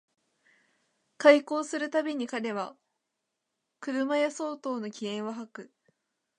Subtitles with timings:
[1.21, 2.75] 邂逅する毎に彼は
[3.79, 5.73] 車屋相当の気焔を吐く